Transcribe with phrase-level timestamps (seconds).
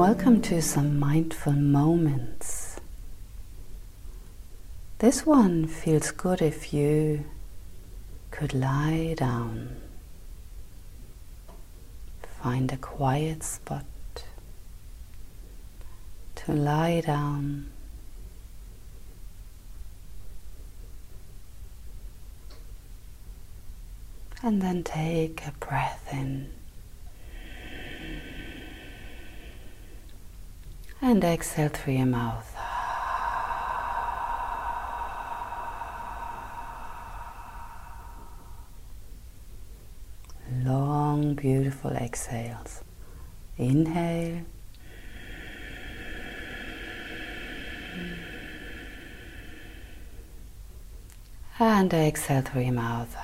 [0.00, 2.76] Welcome to some mindful moments.
[4.96, 7.26] This one feels good if you
[8.30, 9.76] could lie down.
[12.42, 13.84] Find a quiet spot
[16.36, 17.68] to lie down.
[24.42, 26.59] And then take a breath in.
[31.02, 32.54] And exhale through your mouth.
[40.62, 42.82] Long, beautiful exhales.
[43.56, 44.42] Inhale.
[51.58, 53.16] And exhale through your mouth.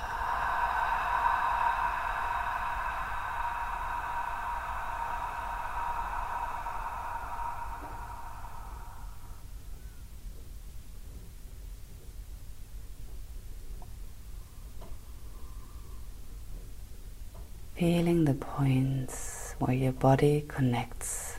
[17.77, 21.37] Feeling the points where your body connects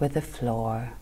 [0.00, 0.94] with the floor.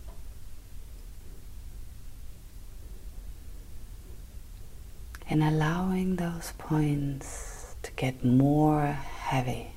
[5.31, 9.69] And allowing those points to get more heavy.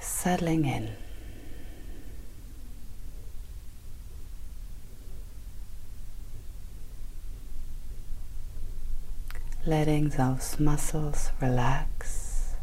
[0.00, 1.07] Settling in.
[9.68, 12.54] Letting those muscles relax.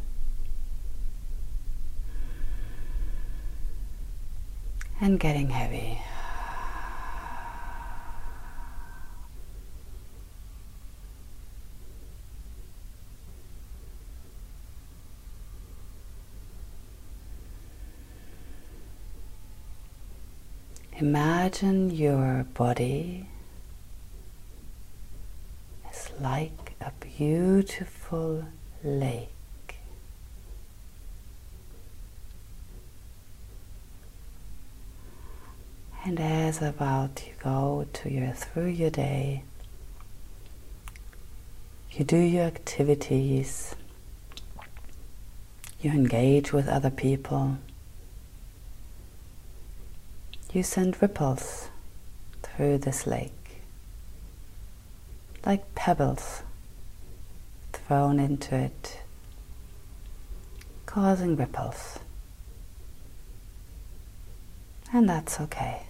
[5.00, 6.02] And getting heavy.
[20.98, 23.28] Imagine your body
[25.92, 26.24] is a
[27.18, 28.44] beautiful
[28.84, 29.30] lake.
[36.04, 39.44] And as about you go to your through your day,
[41.92, 43.76] you do your activities,
[45.80, 47.58] you engage with other people,
[50.52, 51.70] you send ripples
[52.44, 53.32] through this lake
[55.46, 56.42] like pebbles
[57.88, 59.00] thrown into it,
[60.86, 62.00] causing ripples.
[64.92, 65.84] And that's okay.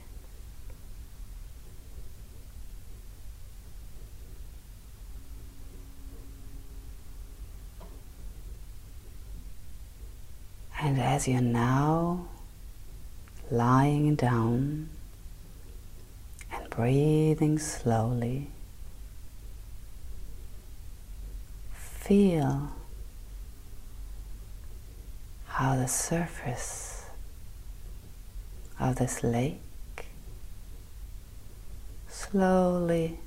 [10.81, 12.27] And as you're now
[13.49, 14.89] lying down
[16.51, 18.49] and breathing slowly,
[22.05, 22.69] feel
[25.47, 27.05] how the surface
[28.79, 29.59] of this lake
[32.07, 33.17] slowly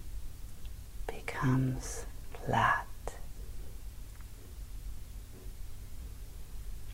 [1.09, 2.07] becomes
[2.45, 2.87] flat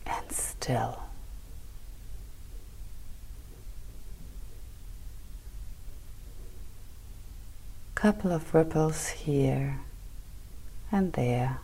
[0.07, 1.03] and still.
[7.93, 9.81] Couple of ripples here
[10.91, 11.59] and there.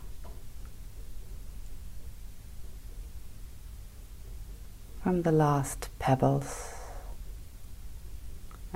[5.02, 6.74] From the last pebbles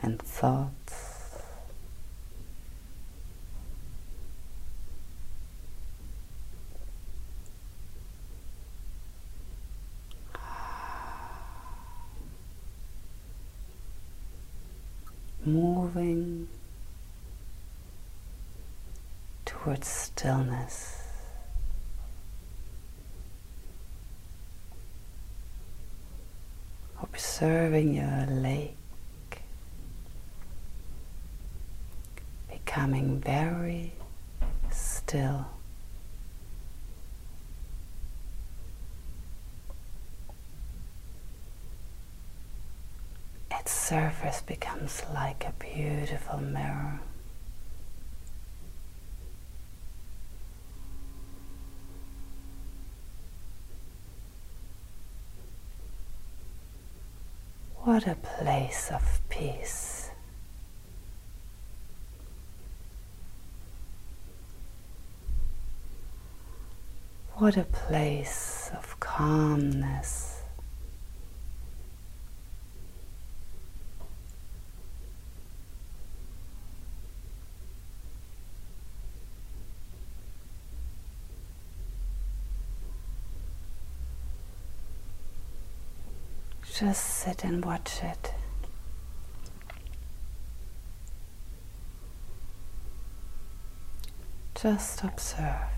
[0.03, 1.05] and thoughts.
[15.45, 16.49] Moving
[19.45, 21.06] towards stillness.
[27.17, 28.77] Observing your lake
[32.51, 33.91] becoming very
[34.71, 35.47] still.
[43.51, 47.01] Its surface becomes like a beautiful mirror.
[57.87, 60.11] What a place of peace.
[67.35, 70.36] What a place of calmness.
[86.79, 88.35] Just sit and watch it.
[94.55, 95.76] Just observe.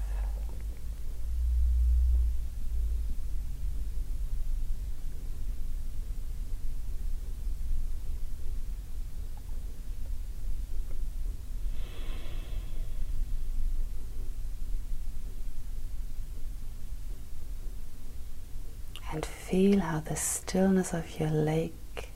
[19.19, 22.11] And feel how the stillness of your lake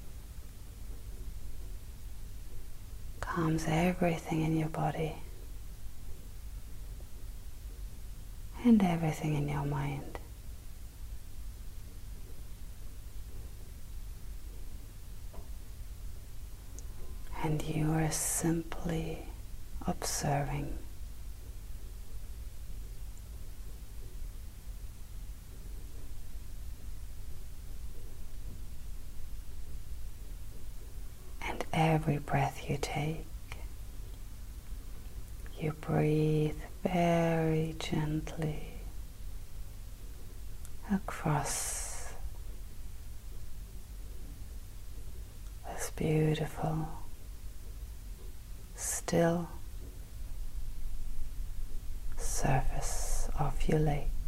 [3.19, 5.17] calms everything in your body
[8.65, 10.21] and everything in your mind.
[17.43, 19.19] And you are simply
[19.89, 20.79] observing.
[31.45, 33.27] And every breath you take,
[35.61, 38.63] you breathe very gently
[40.91, 42.15] across
[45.69, 46.89] this beautiful,
[48.75, 49.51] still
[52.17, 54.22] surface of your lake.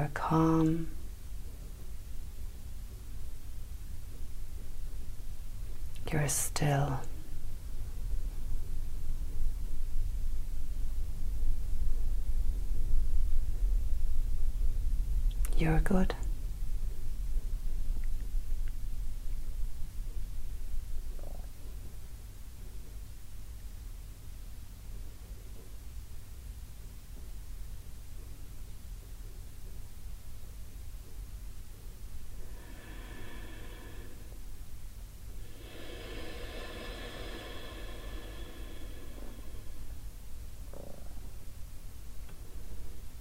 [0.00, 0.88] You're calm.
[6.10, 7.00] You're still.
[15.58, 16.14] You're good.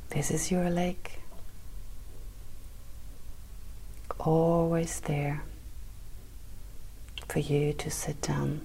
[0.09, 1.19] This is your lake.
[4.19, 5.43] Always there
[7.27, 8.61] for you to sit down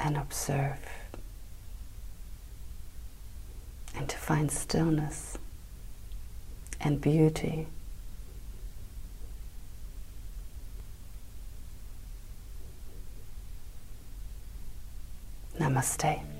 [0.00, 0.80] and observe
[3.94, 5.38] and to find stillness
[6.80, 7.68] and beauty.
[15.60, 16.31] Namaste.